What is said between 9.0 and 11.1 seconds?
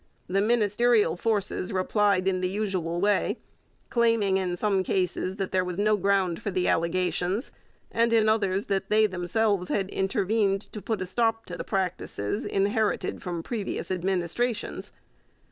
themselves had intervened to put a